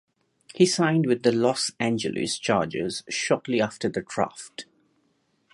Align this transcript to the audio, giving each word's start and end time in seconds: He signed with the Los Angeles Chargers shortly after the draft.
He 0.55 0.65
signed 0.65 1.05
with 1.05 1.21
the 1.21 1.31
Los 1.31 1.73
Angeles 1.79 2.39
Chargers 2.39 3.03
shortly 3.07 3.61
after 3.61 3.87
the 3.87 4.01
draft. 4.01 4.65